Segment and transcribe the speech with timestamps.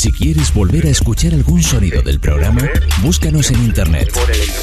[0.00, 2.62] Si quieres volver a escuchar algún sonido del programa,
[3.02, 4.10] búscanos en internet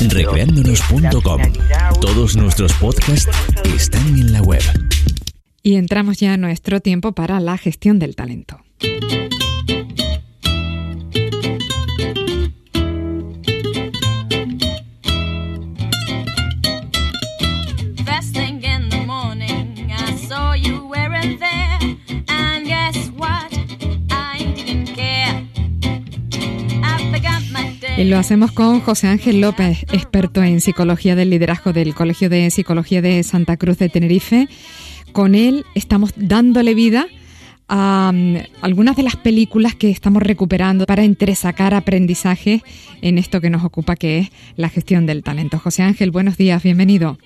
[0.10, 1.42] recreándonos.com.
[2.02, 3.30] Todos nuestros podcasts
[3.64, 4.64] están en la web.
[5.62, 8.64] Y entramos ya a nuestro tiempo para la gestión del talento.
[27.97, 32.51] Y lo hacemos con José Ángel López, experto en psicología del liderazgo del Colegio de
[32.51, 34.47] Psicología de Santa Cruz de Tenerife.
[35.13, 37.07] Con él estamos dándole vida
[37.67, 42.61] a um, algunas de las películas que estamos recuperando para entresacar aprendizaje
[43.02, 45.57] en esto que nos ocupa, que es la gestión del talento.
[45.57, 47.17] José Ángel, buenos días, bienvenido.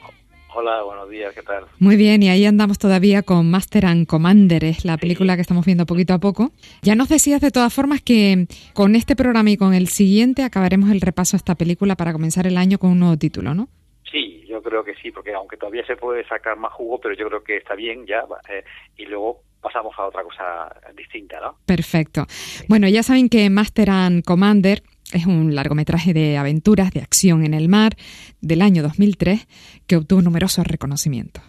[0.53, 1.63] Hola, buenos días, ¿qué tal?
[1.79, 5.65] Muy bien, y ahí andamos todavía con Master and Commander, es la película que estamos
[5.65, 6.51] viendo poquito a poco.
[6.81, 10.89] Ya nos decías de todas formas que con este programa y con el siguiente acabaremos
[10.91, 13.69] el repaso a esta película para comenzar el año con un nuevo título, ¿no?
[14.11, 17.29] Sí, yo creo que sí, porque aunque todavía se puede sacar más jugo, pero yo
[17.29, 18.65] creo que está bien ya, eh,
[18.97, 21.59] y luego pasamos a otra cosa distinta, ¿no?
[21.65, 22.25] Perfecto.
[22.67, 27.53] Bueno, ya saben que Master and Commander es un largometraje de aventuras, de acción en
[27.53, 27.95] el mar,
[28.41, 29.47] del año 2003,
[29.87, 31.43] que obtuvo numerosos reconocimientos.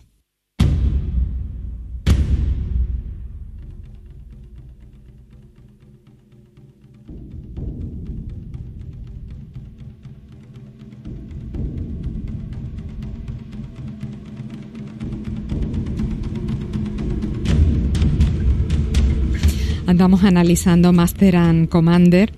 [19.92, 22.32] Andamos analizando Master and Commander,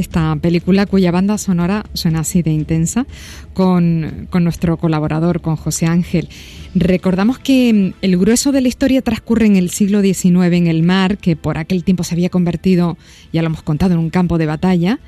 [0.00, 3.06] esta película cuya banda sonora suena así de intensa,
[3.52, 6.28] con, nuestro colaborador, con José Ángel.
[6.74, 10.82] Recordamos que mm, el grueso de la historia transcurre en el siglo XIX en el
[10.82, 12.96] mar, que por aquel tiempo se había convertido,
[13.32, 14.98] ya lo hemos contado, en un campo de batalla.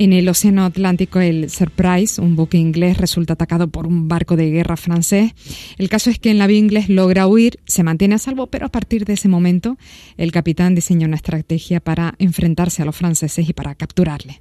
[0.00, 4.50] En el Océano Atlántico, el Surprise, un buque inglés, resulta atacado por un barco de
[4.50, 5.32] guerra francés.
[5.76, 8.70] El caso es que el navío inglés logra huir, se mantiene a salvo, pero a
[8.70, 9.76] partir de ese momento
[10.16, 14.40] el capitán diseña una estrategia para enfrentarse a los franceses y para capturarles.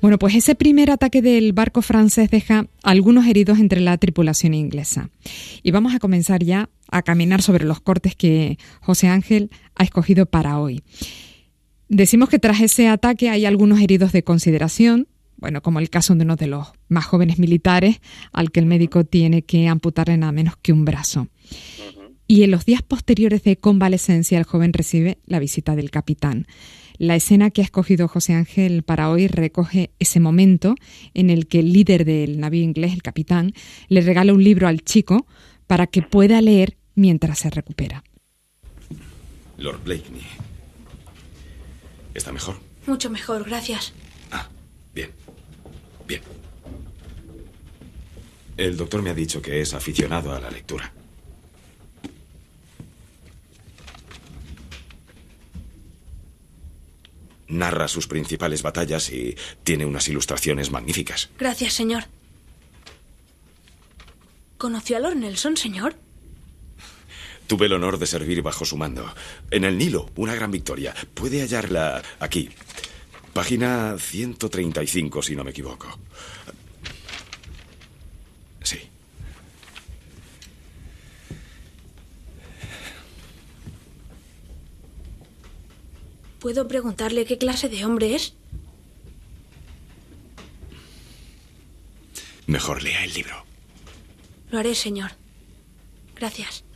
[0.00, 5.10] Bueno, pues ese primer ataque del barco francés deja algunos heridos entre la tripulación inglesa.
[5.62, 10.24] Y vamos a comenzar ya a caminar sobre los cortes que José Ángel ha escogido
[10.24, 10.82] para hoy.
[11.88, 16.24] Decimos que tras ese ataque hay algunos heridos de consideración, bueno, como el caso de
[16.24, 18.00] uno de los más jóvenes militares,
[18.32, 21.28] al que el médico tiene que amputarle nada menos que un brazo.
[22.26, 26.46] Y en los días posteriores de convalecencia, el joven recibe la visita del capitán.
[26.98, 30.74] La escena que ha escogido José Ángel para hoy recoge ese momento
[31.14, 33.54] en el que el líder del navío inglés, el capitán,
[33.88, 35.26] le regala un libro al chico
[35.66, 38.02] para que pueda leer mientras se recupera.
[39.56, 40.22] Lord Blakeney,
[42.18, 42.56] ¿Está mejor?
[42.86, 43.92] Mucho mejor, gracias.
[44.32, 44.48] Ah,
[44.92, 45.12] bien.
[46.04, 46.20] Bien.
[48.56, 50.92] El doctor me ha dicho que es aficionado a la lectura.
[57.46, 61.30] Narra sus principales batallas y tiene unas ilustraciones magníficas.
[61.38, 62.06] Gracias, señor.
[64.56, 65.94] ¿Conoció a Lord Nelson, señor?
[67.48, 69.10] Tuve el honor de servir bajo su mando.
[69.50, 70.94] En el Nilo, una gran victoria.
[71.14, 72.50] Puede hallarla aquí.
[73.32, 75.88] Página 135, si no me equivoco.
[78.62, 78.78] Sí.
[86.38, 88.34] ¿Puedo preguntarle qué clase de hombre es?
[92.46, 93.42] Mejor lea el libro.
[94.50, 95.12] Lo haré, señor.
[96.14, 96.67] Gracias.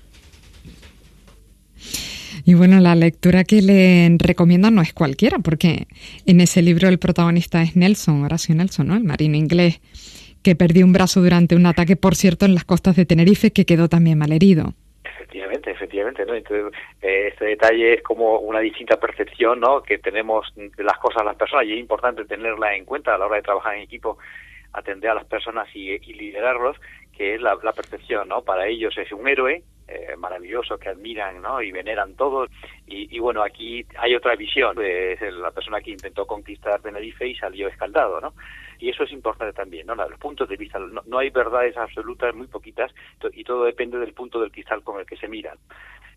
[2.45, 5.87] Y bueno, la lectura que le recomiendo no es cualquiera, porque
[6.27, 8.97] en ese libro el protagonista es Nelson, Horacio Nelson, ¿no?
[8.97, 9.81] El marino inglés,
[10.43, 13.65] que perdió un brazo durante un ataque, por cierto, en las costas de Tenerife, que
[13.65, 14.75] quedó también malherido.
[15.05, 16.35] Efectivamente, efectivamente, ¿no?
[16.35, 19.83] Entonces, eh, este detalle es como una distinta percepción, ¿no?
[19.83, 23.27] Que tenemos de las cosas las personas y es importante tenerla en cuenta a la
[23.27, 24.19] hora de trabajar en equipo,
[24.73, 26.77] atender a las personas y, liderarlos,
[27.17, 28.43] que es la, la percepción, ¿no?
[28.43, 31.61] Para ellos es un héroe, eh, maravilloso que admiran ¿no?
[31.61, 32.51] y veneran todos.
[32.87, 37.69] Y, bueno, aquí hay otra visión, es la persona que intentó conquistar Tenerife y salió
[37.69, 38.35] escaldado, ¿no?
[38.79, 39.95] Y eso es importante también, ¿no?
[39.95, 42.93] Los puntos de vista, no, hay verdades absolutas, muy poquitas,
[43.33, 45.57] y todo depende del punto del cristal con el que se miran.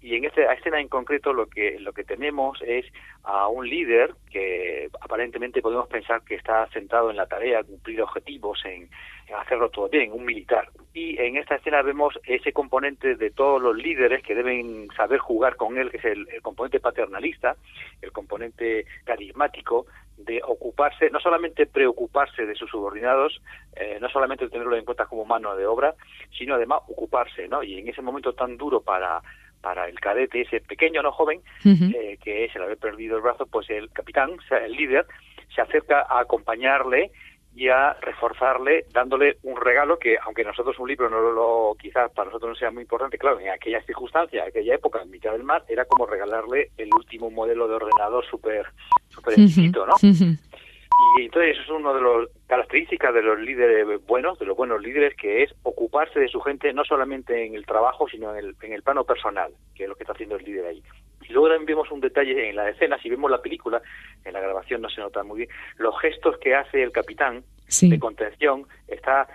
[0.05, 2.85] Y en esta escena en concreto lo que, lo que tenemos es
[3.23, 8.63] a un líder que aparentemente podemos pensar que está centrado en la tarea, cumplir objetivos,
[8.65, 8.87] en,
[9.35, 10.69] hacerlo todo bien, un militar.
[10.93, 15.55] Y en esta escena vemos ese componente de todos los líderes que deben saber jugar
[15.55, 17.55] con él, que es el, componente paternalista,
[18.03, 19.87] el componente carismático,
[20.17, 23.41] de ocuparse, no solamente preocuparse de sus subordinados,
[23.75, 25.95] eh, no solamente tenerlo en cuenta como mano de obra,
[26.37, 27.63] sino además ocuparse, ¿no?
[27.63, 29.21] Y en ese momento tan duro para
[29.65, 33.47] para el cadete, ese pequeño, no joven, eh, que es el haber perdido el brazo,
[33.47, 35.07] pues el capitán, el líder,
[35.55, 37.09] se acerca a acompañarle
[37.55, 42.27] y a reforzarle dándole un regalo que aunque nosotros un libro no lo quizás para
[42.27, 45.43] nosotros no sea muy importante claro en aquella circunstancia en aquella época en mitad del
[45.43, 48.65] mar era como regalarle el último modelo de ordenador súper
[49.07, 54.37] super exquisito no y entonces eso es una de las características de los líderes buenos
[54.39, 58.07] de los buenos líderes que es ocuparse de su gente no solamente en el trabajo
[58.07, 60.65] sino en el, en el plano personal que es lo que está haciendo el líder
[60.65, 60.83] ahí
[61.27, 63.81] y luego también vemos un detalle en la escena, si vemos la película,
[64.23, 67.43] en la grabación no se nota muy bien, los gestos que hace el capitán
[67.81, 69.27] de contención, está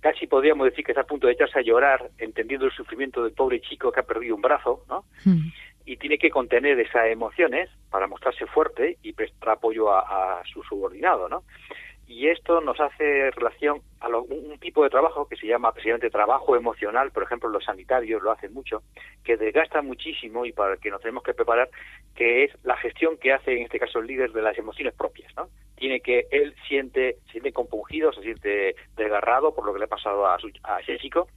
[0.00, 3.32] casi podríamos decir que está a punto de echarse a llorar, entendiendo el sufrimiento del
[3.32, 5.04] pobre chico que ha perdido un brazo, ¿no?
[5.24, 5.48] Hmm.
[5.86, 10.62] Y tiene que contener esas emociones para mostrarse fuerte y prestar apoyo a, a su
[10.62, 11.44] subordinado, ¿no?
[12.08, 16.56] Y esto nos hace relación a un, tipo de trabajo que se llama precisamente trabajo
[16.56, 18.82] emocional, por ejemplo los sanitarios lo hacen mucho,
[19.22, 21.68] que desgasta muchísimo y para el que nos tenemos que preparar,
[22.16, 25.32] que es la gestión que hace en este caso el líder de las emociones propias,
[25.36, 25.50] ¿no?
[25.76, 30.26] Tiene que él siente, siente compungido, se siente desgarrado por lo que le ha pasado
[30.26, 31.28] a, su, a ese chico,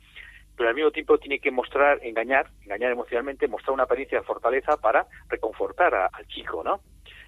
[0.55, 4.77] pero al mismo tiempo tiene que mostrar, engañar, engañar emocionalmente, mostrar una apariencia de fortaleza
[4.77, 6.79] para reconfortar al chico, ¿no?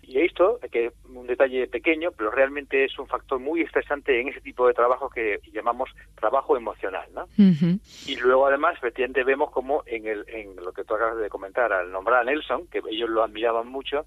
[0.05, 4.27] Y esto, que es un detalle pequeño, pero realmente es un factor muy estresante en
[4.27, 7.27] ese tipo de trabajo que llamamos trabajo emocional, ¿no?
[8.05, 11.71] Y luego además, efectivamente, vemos como en, el, en lo que tú acabas de comentar,
[11.71, 14.05] al nombrar a Nelson, que ellos lo admiraban mucho,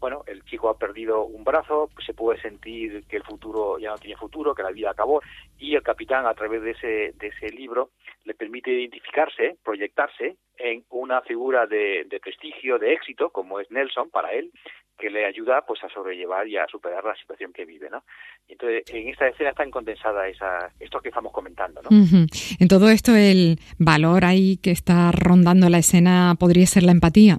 [0.00, 3.98] bueno, el chico ha perdido un brazo, se puede sentir que el futuro ya no
[3.98, 5.20] tiene futuro, que la vida acabó,
[5.58, 7.90] y el capitán a través de ese, de ese libro
[8.24, 14.10] le permite identificarse, proyectarse en una figura de, de prestigio, de éxito, como es Nelson
[14.10, 14.50] para él,
[14.98, 18.04] que le ayuda pues a sobrellevar y a superar la situación que vive, ¿no?
[18.46, 21.88] Entonces, en esta escena está condensada esa, esto que estamos comentando, ¿no?
[21.90, 27.38] En todo esto, el valor ahí que está rondando la escena podría ser la empatía.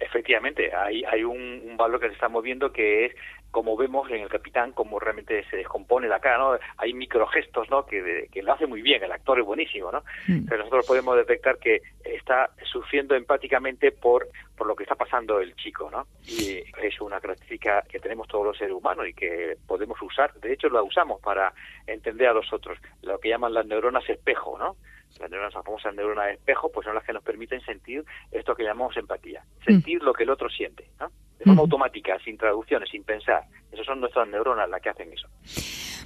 [0.00, 3.14] Efectivamente, hay, hay un, valor que se está moviendo que es
[3.50, 6.58] como vemos en el capitán, como realmente se descompone la cara, ¿no?
[6.76, 7.84] Hay microgestos, ¿no?
[7.84, 10.04] Que, que lo hace muy bien, el actor es buenísimo, ¿no?
[10.28, 10.46] Mm.
[10.46, 15.54] Pero nosotros podemos detectar que está sufriendo empáticamente por, por lo que está pasando el
[15.56, 16.06] chico, ¿no?
[16.26, 20.52] Y es una característica que tenemos todos los seres humanos y que podemos usar, de
[20.52, 21.52] hecho la usamos para
[21.86, 24.76] entender a los otros, lo que llaman las neuronas espejo, ¿no?
[25.18, 28.54] Las neuronas, las famosas neuronas de espejo, pues son las que nos permiten sentir esto
[28.54, 31.10] que llamamos empatía, sentir lo que el otro siente, ¿no?
[31.38, 33.44] De forma automática, sin traducciones, sin pensar.
[33.72, 35.28] Esas son nuestras neuronas las que hacen eso.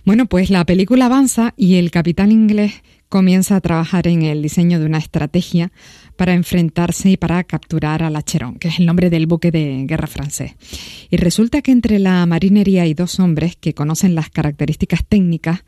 [0.05, 4.81] Bueno, pues la película avanza y el capitán inglés comienza a trabajar en el diseño
[4.81, 5.71] de una estrategia
[6.17, 10.07] para enfrentarse y para capturar al Acheron, que es el nombre del buque de guerra
[10.09, 10.57] francés.
[11.11, 15.65] Y resulta que entre la marinería hay dos hombres que conocen las características técnicas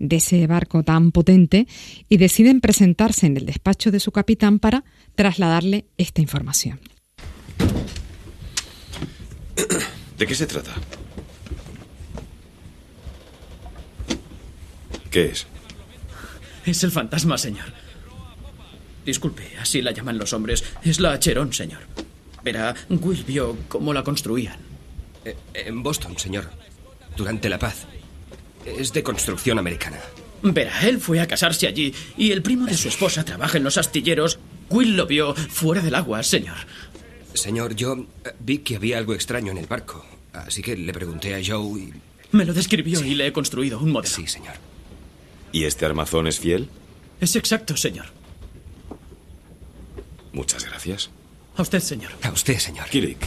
[0.00, 1.68] de ese barco tan potente
[2.08, 6.80] y deciden presentarse en el despacho de su capitán para trasladarle esta información.
[10.18, 10.74] ¿De qué se trata?
[15.10, 15.46] ¿Qué es?
[16.64, 17.66] Es el fantasma, señor.
[19.04, 20.64] Disculpe, así la llaman los hombres.
[20.82, 21.80] Es la Cherón, señor.
[22.42, 24.56] Verá, Will vio cómo la construían.
[25.24, 26.50] Eh, en Boston, señor.
[27.16, 27.86] Durante la paz.
[28.64, 30.00] Es de construcción americana.
[30.42, 33.76] Verá, él fue a casarse allí y el primo de su esposa trabaja en los
[33.78, 34.38] astilleros.
[34.70, 36.56] Will lo vio fuera del agua, señor.
[37.34, 41.34] Señor, yo eh, vi que había algo extraño en el barco, así que le pregunté
[41.34, 41.92] a Joe y...
[42.32, 44.14] Me lo describió y le he construido un modelo.
[44.14, 44.54] Sí, señor.
[45.52, 46.68] ¿Y este armazón es fiel?
[47.20, 48.06] Es exacto, señor.
[50.32, 51.10] Muchas gracias.
[51.56, 52.12] A usted, señor.
[52.22, 52.88] A usted, señor.
[52.88, 53.18] Kirik.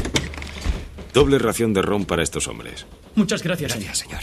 [1.13, 2.85] Doble ración de ron para estos hombres.
[3.15, 4.21] Muchas gracias, gracias señor.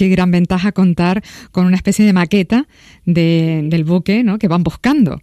[0.00, 1.20] Qué gran ventaja contar
[1.52, 2.64] con una especie de maqueta
[3.04, 4.38] del buque ¿no?
[4.38, 5.20] que van buscando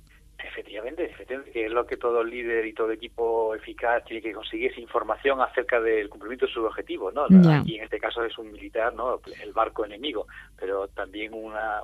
[1.51, 5.41] que es lo que todo líder y todo equipo eficaz tiene que conseguir es información
[5.41, 7.25] acerca del cumplimiento de sus objetivos, ¿no?
[7.65, 9.19] Y en este caso es un militar, ¿no?
[9.41, 11.81] El barco enemigo, pero también una,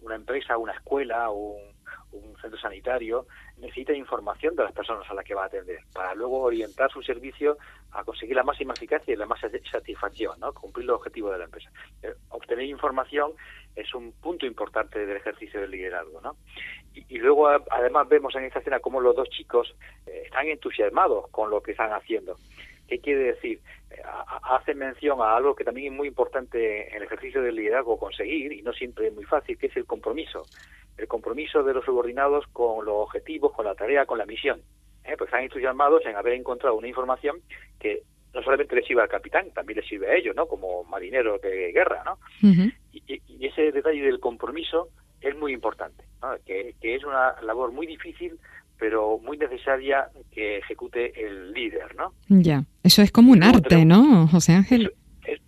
[0.00, 1.58] una empresa, una escuela, un,
[2.12, 3.26] un centro sanitario
[3.58, 7.02] necesita información de las personas a las que va a atender para luego orientar su
[7.02, 7.58] servicio
[7.92, 10.52] a conseguir la máxima eficacia y la más satisfacción, ¿no?
[10.52, 11.70] cumplir los objetivos de la empresa.
[12.02, 13.32] Eh, obtener información
[13.74, 16.20] es un punto importante del ejercicio del liderazgo.
[16.20, 16.36] ¿no?
[16.94, 19.74] Y, luego, además, vemos en esta escena cómo los dos chicos
[20.06, 22.36] eh, están entusiasmados con lo que están haciendo.
[22.90, 23.60] ¿Qué quiere decir?
[24.42, 28.52] Hace mención a algo que también es muy importante en el ejercicio del liderazgo conseguir,
[28.52, 30.44] y no siempre es muy fácil, que es el compromiso
[30.98, 34.60] el compromiso de los subordinados con los objetivos, con la tarea, con la misión.
[35.04, 35.14] ¿eh?
[35.16, 37.40] Pues están entusiasmados en haber encontrado una información
[37.78, 38.02] que
[38.34, 40.46] no solamente les sirve al capitán, también les sirve a ellos, ¿no?
[40.46, 42.18] Como marineros de guerra, ¿no?
[42.92, 44.88] y, y, ese detalle del compromiso
[45.20, 46.36] es muy importante, ¿no?
[46.44, 48.38] que, que es una labor muy difícil,
[48.80, 52.14] pero muy necesaria que ejecute el líder, ¿no?
[52.28, 54.92] Ya, eso es como un arte, ¿no, José Ángel?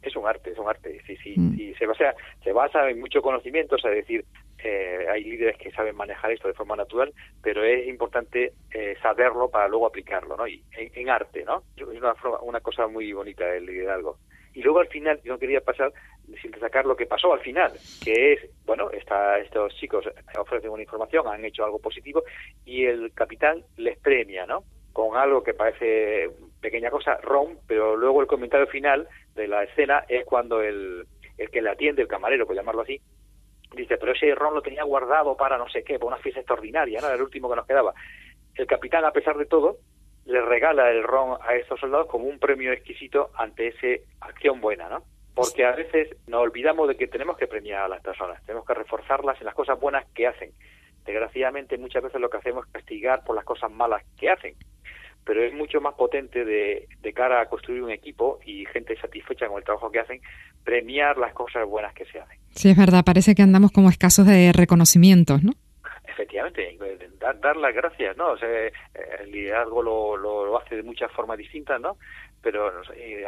[0.02, 1.34] Es, un arte, es un arte, sí, sí.
[1.36, 1.58] Mm.
[1.58, 4.24] Y se basa, se basa en mucho conocimiento, es decir,
[4.62, 7.12] eh, hay líderes que saben manejar esto de forma natural,
[7.42, 10.46] pero es importante eh, saberlo para luego aplicarlo, ¿no?
[10.46, 11.62] Y en, arte, ¿no?
[11.74, 14.18] Es una, una cosa muy bonita el liderazgo.
[14.54, 15.92] Y luego al final, yo no quería pasar
[16.40, 17.72] sin destacar lo que pasó al final,
[18.04, 20.04] que es, bueno, está, estos chicos
[20.38, 22.22] ofrecen una información, han hecho algo positivo
[22.64, 24.64] y el capitán les premia, ¿no?
[24.92, 26.30] Con algo que parece
[26.60, 31.06] pequeña cosa, rom, pero luego el comentario final de la escena es cuando el,
[31.38, 33.00] el que le atiende, el camarero, por llamarlo así,
[33.74, 37.00] dice, pero ese ron lo tenía guardado para no sé qué, para una fiesta extraordinaria,
[37.00, 37.06] ¿no?
[37.06, 37.94] Era el último que nos quedaba.
[38.54, 39.78] El capitán, a pesar de todo,
[40.24, 44.88] le regala el ron a estos soldados como un premio exquisito ante esa acción buena,
[44.88, 45.02] ¿no?
[45.34, 48.74] Porque a veces nos olvidamos de que tenemos que premiar a las personas, tenemos que
[48.74, 50.52] reforzarlas en las cosas buenas que hacen.
[51.04, 54.54] Desgraciadamente muchas veces lo que hacemos es castigar por las cosas malas que hacen,
[55.24, 59.48] pero es mucho más potente de, de cara a construir un equipo y gente satisfecha
[59.48, 60.20] con el trabajo que hacen,
[60.62, 62.38] premiar las cosas buenas que se hacen.
[62.50, 65.52] Sí, es verdad, parece que andamos como escasos de reconocimientos, ¿no?
[67.18, 68.32] Dar, las gracias, ¿no?
[68.32, 68.48] O sea,
[69.20, 71.96] el liderazgo lo, lo, hace de muchas formas distintas, ¿no?
[72.40, 72.72] Pero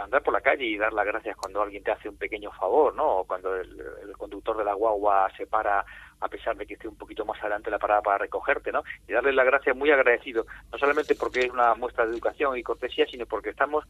[0.03, 2.95] andar por la calle y dar las gracias cuando alguien te hace un pequeño favor,
[2.95, 3.19] ¿no?
[3.19, 5.85] O cuando el, conductor de la guagua se para
[6.25, 8.83] a pesar de que esté un poquito más adelante la parada para recogerte, ¿no?
[9.07, 12.63] Y darle las gracias muy agradecido, no solamente porque es una muestra de educación y
[12.63, 13.85] cortesía, sino porque estamos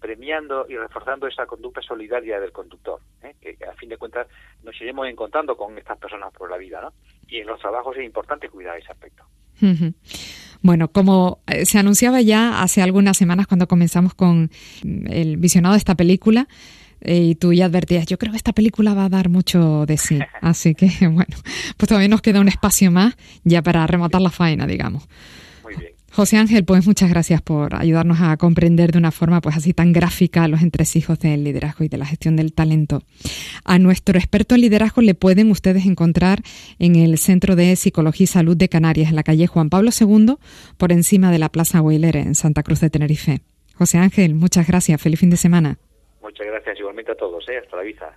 [0.00, 3.34] premiando y reforzando esa conducta solidaria del conductor, ¿eh?
[3.40, 4.26] que, a fin de cuentas
[4.64, 6.92] nos iremos encontrando con estas personas por la vida, ¿no?
[7.28, 9.24] Y en los trabajos es importante cuidar ese aspecto.
[10.62, 14.50] Bueno, como eh, se anunciaba ya hace algunas semanas cuando comenzamos con
[14.82, 16.48] el visionado de esta película,
[17.04, 20.18] y tú ya advertías, yo creo que esta película va a dar mucho de sí.
[20.40, 21.36] Así que, bueno,
[21.76, 25.08] pues todavía nos queda un espacio más ya para rematar la faena, digamos.
[26.10, 29.92] José Ángel, pues muchas gracias por ayudarnos a comprender de una forma pues así tan
[29.92, 33.04] gráfica los entresijos del liderazgo y de la gestión del talento.
[33.64, 36.42] A nuestro experto en liderazgo le pueden ustedes encontrar
[36.80, 40.34] en el Centro de Psicología y Salud de Canarias, en la calle Juan Pablo II,
[40.76, 43.42] por encima de la Plaza Wheeler en Santa Cruz de Tenerife.
[43.74, 45.00] José Ángel, muchas gracias.
[45.00, 45.78] Feliz fin de semana.
[46.28, 47.48] Muchas gracias igualmente a todos.
[47.48, 47.56] ¿eh?
[47.56, 48.14] Hasta la vista.